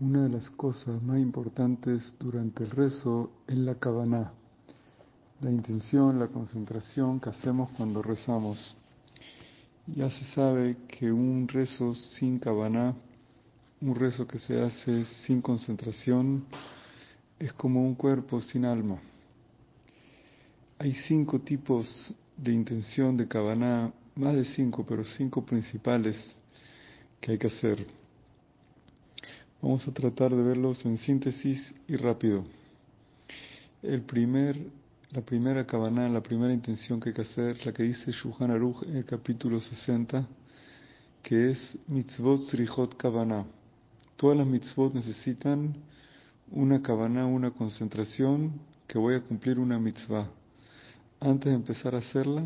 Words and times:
Una 0.00 0.22
de 0.22 0.28
las 0.28 0.48
cosas 0.50 1.02
más 1.02 1.18
importantes 1.18 2.14
durante 2.20 2.62
el 2.62 2.70
rezo 2.70 3.32
es 3.48 3.58
la 3.58 3.74
kavaná, 3.74 4.30
la 5.40 5.50
intención, 5.50 6.20
la 6.20 6.28
concentración 6.28 7.18
que 7.18 7.30
hacemos 7.30 7.68
cuando 7.76 8.00
rezamos. 8.00 8.76
Ya 9.88 10.08
se 10.08 10.24
sabe 10.26 10.76
que 10.86 11.10
un 11.10 11.48
rezo 11.48 11.94
sin 11.94 12.38
kavaná, 12.38 12.94
un 13.80 13.96
rezo 13.96 14.24
que 14.24 14.38
se 14.38 14.62
hace 14.62 15.04
sin 15.26 15.42
concentración, 15.42 16.44
es 17.40 17.52
como 17.54 17.84
un 17.84 17.96
cuerpo 17.96 18.40
sin 18.40 18.66
alma. 18.66 19.00
Hay 20.78 20.92
cinco 21.08 21.40
tipos 21.40 22.14
de 22.36 22.52
intención 22.52 23.16
de 23.16 23.26
kavaná, 23.26 23.92
más 24.14 24.36
de 24.36 24.44
cinco, 24.44 24.86
pero 24.88 25.02
cinco 25.02 25.44
principales 25.44 26.16
que 27.20 27.32
hay 27.32 27.38
que 27.38 27.48
hacer. 27.48 27.97
Vamos 29.60 29.88
a 29.88 29.92
tratar 29.92 30.30
de 30.30 30.40
verlos 30.40 30.84
en 30.84 30.96
síntesis 30.98 31.74
y 31.88 31.96
rápido. 31.96 32.44
El 33.82 34.02
primer, 34.02 34.56
la 35.10 35.20
primera 35.20 35.66
kavaná, 35.66 36.08
la 36.08 36.20
primera 36.20 36.54
intención 36.54 37.00
que 37.00 37.08
hay 37.08 37.14
que 37.16 37.22
hacer, 37.22 37.66
la 37.66 37.72
que 37.72 37.82
dice 37.82 38.12
Shuhan 38.12 38.52
Aruch 38.52 38.84
en 38.84 38.98
el 38.98 39.04
capítulo 39.04 39.58
60, 39.58 40.28
que 41.24 41.50
es 41.50 41.78
mitzvot 41.88 42.42
srihot 42.42 42.96
kavaná. 42.96 43.46
Todas 44.14 44.38
las 44.38 44.46
mitzvot 44.46 44.94
necesitan 44.94 45.74
una 46.52 46.80
kavaná, 46.80 47.26
una 47.26 47.50
concentración, 47.50 48.52
que 48.86 48.96
voy 48.96 49.16
a 49.16 49.22
cumplir 49.22 49.58
una 49.58 49.80
mitzvah. 49.80 50.30
Antes 51.18 51.50
de 51.50 51.56
empezar 51.56 51.96
a 51.96 51.98
hacerla, 51.98 52.44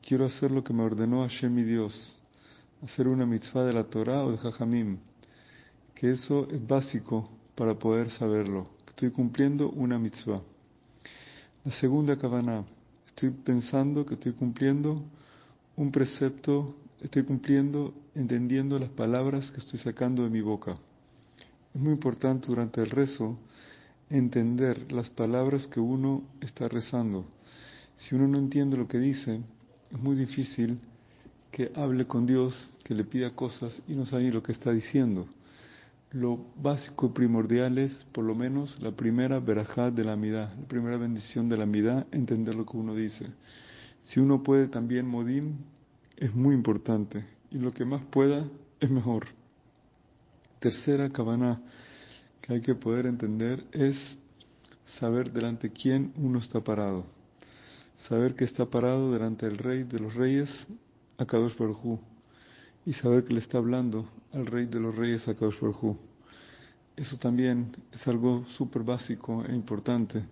quiero 0.00 0.26
hacer 0.26 0.52
lo 0.52 0.62
que 0.62 0.72
me 0.72 0.84
ordenó 0.84 1.22
Hashem 1.22 1.56
Dios, 1.66 2.16
hacer 2.84 3.08
una 3.08 3.26
mitzvah 3.26 3.64
de 3.64 3.72
la 3.72 3.82
Torah 3.82 4.24
o 4.24 4.30
de 4.30 4.38
Jajamim 4.38 4.98
que 5.96 6.12
eso 6.12 6.46
es 6.50 6.64
básico 6.64 7.28
para 7.54 7.74
poder 7.74 8.10
saberlo. 8.10 8.68
Estoy 8.86 9.10
cumpliendo 9.10 9.70
una 9.70 9.98
mitzvah. 9.98 10.42
La 11.64 11.72
segunda 11.72 12.16
kavaná, 12.18 12.64
estoy 13.06 13.30
pensando 13.30 14.04
que 14.04 14.14
estoy 14.14 14.32
cumpliendo 14.32 15.02
un 15.74 15.90
precepto, 15.90 16.76
estoy 17.00 17.24
cumpliendo, 17.24 17.94
entendiendo 18.14 18.78
las 18.78 18.90
palabras 18.90 19.50
que 19.50 19.60
estoy 19.60 19.78
sacando 19.78 20.22
de 20.22 20.30
mi 20.30 20.42
boca. 20.42 20.76
Es 21.74 21.80
muy 21.80 21.92
importante 21.92 22.48
durante 22.48 22.82
el 22.82 22.90
rezo 22.90 23.38
entender 24.10 24.92
las 24.92 25.08
palabras 25.08 25.66
que 25.66 25.80
uno 25.80 26.22
está 26.42 26.68
rezando. 26.68 27.24
Si 27.96 28.14
uno 28.14 28.28
no 28.28 28.38
entiende 28.38 28.76
lo 28.76 28.86
que 28.86 28.98
dice, 28.98 29.40
es 29.90 29.98
muy 29.98 30.14
difícil 30.14 30.78
que 31.50 31.72
hable 31.74 32.06
con 32.06 32.26
Dios, 32.26 32.70
que 32.84 32.94
le 32.94 33.04
pida 33.04 33.34
cosas 33.34 33.82
y 33.88 33.94
no 33.94 34.04
sabe 34.04 34.30
lo 34.30 34.42
que 34.42 34.52
está 34.52 34.72
diciendo 34.72 35.26
lo 36.10 36.38
básico 36.56 37.06
y 37.06 37.10
primordial 37.10 37.78
es, 37.78 37.92
por 38.12 38.24
lo 38.24 38.34
menos, 38.34 38.80
la 38.80 38.92
primera 38.92 39.40
verajá 39.40 39.90
de 39.90 40.04
la 40.04 40.16
midá, 40.16 40.54
la 40.58 40.66
primera 40.66 40.96
bendición 40.96 41.48
de 41.48 41.56
la 41.56 41.66
midá, 41.66 42.06
entender 42.12 42.54
lo 42.54 42.64
que 42.64 42.76
uno 42.76 42.94
dice. 42.94 43.26
Si 44.04 44.20
uno 44.20 44.42
puede 44.42 44.68
también 44.68 45.06
modim, 45.06 45.56
es 46.16 46.34
muy 46.34 46.54
importante. 46.54 47.24
Y 47.50 47.58
lo 47.58 47.72
que 47.72 47.84
más 47.84 48.02
pueda, 48.04 48.48
es 48.80 48.90
mejor. 48.90 49.26
Tercera 50.60 51.10
cabana 51.10 51.60
que 52.40 52.54
hay 52.54 52.60
que 52.60 52.74
poder 52.74 53.06
entender 53.06 53.64
es 53.72 53.96
saber 54.98 55.32
delante 55.32 55.70
quién 55.70 56.12
uno 56.16 56.38
está 56.38 56.60
parado. 56.60 57.04
Saber 58.08 58.34
que 58.34 58.44
está 58.44 58.66
parado 58.66 59.12
delante 59.12 59.46
del 59.46 59.58
rey 59.58 59.82
de 59.82 59.98
los 59.98 60.14
reyes, 60.14 60.50
Akadosh 61.18 61.56
Baruj 61.56 61.98
y 62.86 62.92
saber 62.92 63.24
que 63.24 63.34
le 63.34 63.40
está 63.40 63.58
hablando 63.58 64.08
al 64.32 64.46
Rey 64.46 64.66
de 64.66 64.78
los 64.78 64.94
Reyes, 64.94 65.26
a 65.26 65.32
Baruj 65.32 65.96
Eso 66.96 67.18
también 67.18 67.76
es 67.92 68.06
algo 68.06 68.44
súper 68.56 68.84
básico 68.84 69.44
e 69.44 69.52
importante, 69.52 70.24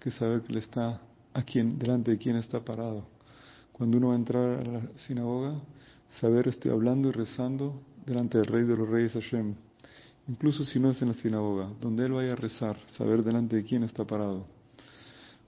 que 0.00 0.10
saber 0.10 0.42
que 0.42 0.52
le 0.52 0.58
está 0.58 1.00
a 1.32 1.42
quien, 1.44 1.78
delante 1.78 2.10
de 2.10 2.18
quién 2.18 2.36
está 2.36 2.60
parado. 2.60 3.06
Cuando 3.72 3.98
uno 3.98 4.08
va 4.08 4.14
a 4.14 4.16
entrar 4.16 4.60
a 4.60 4.64
la 4.64 4.82
sinagoga, 5.06 5.60
saber 6.20 6.48
estoy 6.48 6.72
hablando 6.72 7.08
y 7.08 7.12
rezando 7.12 7.80
delante 8.04 8.38
del 8.38 8.48
Rey 8.48 8.64
de 8.64 8.76
los 8.76 8.88
Reyes 8.88 9.12
Hashem. 9.12 9.54
Incluso 10.28 10.64
si 10.64 10.80
no 10.80 10.90
es 10.90 11.00
en 11.02 11.08
la 11.08 11.14
sinagoga, 11.14 11.70
donde 11.80 12.04
él 12.06 12.12
vaya 12.12 12.32
a 12.32 12.36
rezar, 12.36 12.78
saber 12.98 13.22
delante 13.22 13.54
de 13.54 13.64
quién 13.64 13.84
está 13.84 14.04
parado. 14.04 14.44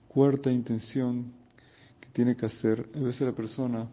Cuarta 0.07 0.49
intención 0.49 1.33
que 1.99 2.07
tiene 2.13 2.37
que 2.37 2.45
hacer, 2.45 2.89
a 2.95 2.99
veces 2.99 3.21
la 3.21 3.33
persona 3.33 3.87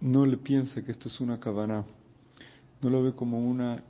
no 0.00 0.26
le 0.26 0.36
piensa 0.36 0.82
que 0.82 0.92
esto 0.92 1.08
es 1.08 1.20
una 1.20 1.40
cabana, 1.40 1.84
no 2.82 2.90
lo 2.90 3.02
ve 3.02 3.12
como 3.12 3.38
una 3.38 3.82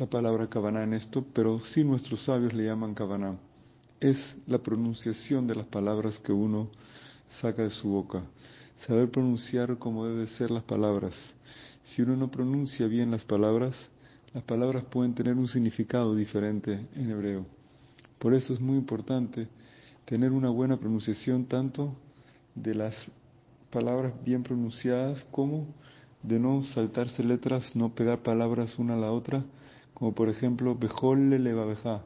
la 0.00 0.06
palabra 0.06 0.48
cabana 0.48 0.82
en 0.82 0.94
esto, 0.94 1.22
pero 1.34 1.60
sí 1.60 1.84
nuestros 1.84 2.24
sabios 2.24 2.54
le 2.54 2.64
llaman 2.64 2.94
cabana. 2.94 3.36
Es 4.00 4.16
la 4.46 4.56
pronunciación 4.56 5.46
de 5.46 5.54
las 5.54 5.66
palabras 5.66 6.18
que 6.20 6.32
uno 6.32 6.70
saca 7.42 7.62
de 7.62 7.68
su 7.68 7.90
boca. 7.90 8.22
Saber 8.86 9.10
pronunciar 9.10 9.76
como 9.76 10.06
deben 10.06 10.26
ser 10.28 10.50
las 10.50 10.62
palabras. 10.62 11.14
Si 11.82 12.00
uno 12.00 12.16
no 12.16 12.30
pronuncia 12.30 12.86
bien 12.86 13.10
las 13.10 13.24
palabras, 13.24 13.76
las 14.32 14.42
palabras 14.44 14.84
pueden 14.84 15.14
tener 15.14 15.34
un 15.34 15.48
significado 15.48 16.14
diferente 16.14 16.86
en 16.94 17.10
hebreo. 17.10 17.44
Por 18.18 18.32
eso 18.32 18.54
es 18.54 18.60
muy 18.60 18.78
importante 18.78 19.48
tener 20.06 20.32
una 20.32 20.48
buena 20.48 20.78
pronunciación 20.78 21.44
tanto 21.44 21.94
de 22.54 22.74
las 22.74 22.94
palabras 23.70 24.12
bien 24.24 24.42
pronunciadas, 24.42 25.24
como 25.30 25.66
de 26.22 26.38
no 26.38 26.62
saltarse 26.62 27.22
letras, 27.22 27.74
no 27.74 27.94
pegar 27.94 28.22
palabras 28.22 28.78
una 28.78 28.94
a 28.94 28.98
la 28.98 29.12
otra, 29.12 29.44
como 29.94 30.14
por 30.14 30.28
ejemplo, 30.28 30.74
bejol 30.74 31.30
le 31.30 31.54
babeja. 31.54 32.02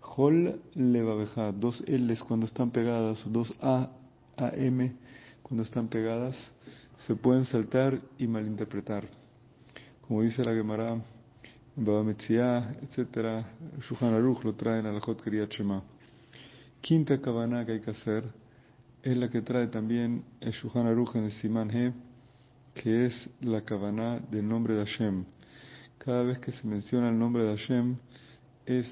Jol 0.00 0.60
le 0.74 1.02
babeja, 1.02 1.52
dos 1.52 1.84
L's 1.86 2.22
cuando 2.24 2.46
están 2.46 2.70
pegadas, 2.70 3.24
dos 3.30 3.54
A, 3.60 3.90
A, 4.36 4.48
M 4.56 4.92
cuando 5.42 5.62
están 5.62 5.88
pegadas, 5.88 6.36
se 7.06 7.14
pueden 7.14 7.44
saltar 7.44 8.00
y 8.18 8.26
malinterpretar. 8.26 9.08
Como 10.06 10.22
dice 10.22 10.44
la 10.44 10.52
Gemara, 10.52 11.00
Baba 11.76 12.02
Metzia, 12.02 12.76
etc., 12.82 13.44
Shuhan 13.80 14.14
Aruch 14.14 14.42
lo 14.42 14.54
traen 14.54 14.86
a 14.86 14.92
la 14.92 15.00
Jot 15.00 15.22
Shema. 15.50 15.82
Quinta 16.80 17.20
cabana 17.20 17.64
que 17.64 17.72
hay 17.72 17.80
que 17.80 17.90
hacer 17.90 18.24
es 19.02 19.16
la 19.16 19.30
que 19.30 19.42
trae 19.42 19.68
también 19.68 20.24
el 20.40 20.52
Shuhan 20.52 20.86
Aruch 20.86 21.14
en 21.16 21.24
el 21.24 21.32
Siman 21.32 21.70
He, 21.70 21.92
que 22.74 23.06
es 23.06 23.30
la 23.40 23.62
Kavaná 23.62 24.20
del 24.30 24.46
nombre 24.46 24.74
de 24.74 24.84
Hashem. 24.84 25.24
Cada 25.98 26.22
vez 26.22 26.38
que 26.38 26.52
se 26.52 26.66
menciona 26.66 27.08
el 27.08 27.18
nombre 27.18 27.44
de 27.44 27.56
Hashem, 27.56 27.96
es, 28.66 28.86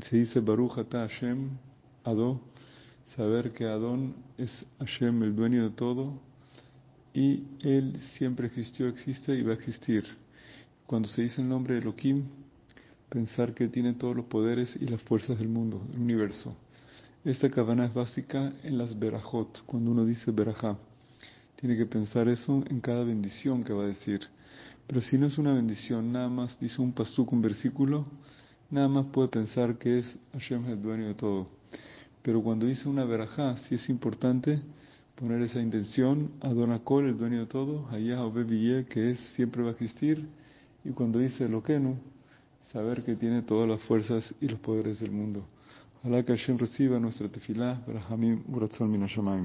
se 0.00 0.16
dice 0.16 0.40
Baruch 0.40 0.78
Ata 0.78 1.08
Hashem, 1.08 1.50
Ado, 2.04 2.40
saber 3.16 3.52
que 3.52 3.64
Adón 3.64 4.14
es 4.38 4.50
Hashem, 4.78 5.22
el 5.22 5.34
dueño 5.34 5.64
de 5.64 5.70
todo, 5.70 6.20
y 7.12 7.44
Él 7.60 7.98
siempre 8.16 8.46
existió, 8.46 8.88
existe 8.88 9.34
y 9.34 9.42
va 9.42 9.52
a 9.52 9.54
existir. 9.54 10.04
Cuando 10.86 11.08
se 11.08 11.22
dice 11.22 11.40
el 11.40 11.48
nombre 11.48 11.74
de 11.74 11.80
Elohim, 11.80 12.24
pensar 13.08 13.54
que 13.54 13.68
tiene 13.68 13.94
todos 13.94 14.14
los 14.14 14.26
poderes 14.26 14.70
y 14.80 14.86
las 14.86 15.02
fuerzas 15.02 15.38
del 15.38 15.48
mundo, 15.48 15.84
del 15.90 16.00
universo. 16.00 16.56
Esta 17.26 17.50
cabana 17.50 17.86
es 17.86 17.92
básica 17.92 18.52
en 18.62 18.78
las 18.78 18.96
berajot, 18.96 19.64
cuando 19.66 19.90
uno 19.90 20.04
dice 20.06 20.30
berajá. 20.30 20.78
Tiene 21.56 21.76
que 21.76 21.84
pensar 21.84 22.28
eso 22.28 22.62
en 22.70 22.80
cada 22.80 23.02
bendición 23.02 23.64
que 23.64 23.72
va 23.72 23.82
a 23.82 23.88
decir. 23.88 24.20
Pero 24.86 25.00
si 25.00 25.18
no 25.18 25.26
es 25.26 25.36
una 25.36 25.52
bendición, 25.52 26.12
nada 26.12 26.28
más 26.28 26.56
dice 26.60 26.80
un 26.80 26.92
pasuk, 26.92 27.32
un 27.32 27.42
versículo, 27.42 28.06
nada 28.70 28.86
más 28.86 29.06
puede 29.06 29.26
pensar 29.26 29.76
que 29.76 29.98
es 29.98 30.18
Hashem 30.34 30.66
el 30.66 30.80
dueño 30.80 31.08
de 31.08 31.14
todo. 31.14 31.48
Pero 32.22 32.44
cuando 32.44 32.64
dice 32.64 32.88
una 32.88 33.04
berajá, 33.04 33.56
sí 33.68 33.74
es 33.74 33.88
importante 33.88 34.60
poner 35.16 35.42
esa 35.42 35.60
intención, 35.60 36.30
Adonakol, 36.42 37.08
el 37.08 37.18
dueño 37.18 37.40
de 37.40 37.46
todo, 37.46 37.88
Hayah 37.90 38.24
o 38.24 38.32
que 38.32 39.10
es, 39.10 39.18
siempre 39.34 39.64
va 39.64 39.70
a 39.70 39.72
existir, 39.72 40.28
y 40.84 40.90
cuando 40.90 41.18
dice 41.18 41.48
Loquenu, 41.48 41.96
saber 42.72 43.02
que 43.02 43.16
tiene 43.16 43.42
todas 43.42 43.68
las 43.68 43.80
fuerzas 43.80 44.32
y 44.40 44.46
los 44.46 44.60
poderes 44.60 45.00
del 45.00 45.10
mundo. 45.10 45.44
Ojalá 46.06 46.22
que 46.22 46.30
Hashem 46.30 46.56
reciba 46.56 47.00
nuestra 47.00 47.28
tefilá, 47.28 47.82
Hamim 48.08 48.44
Uratzon 48.46 48.88
Minashamayim. 48.88 49.44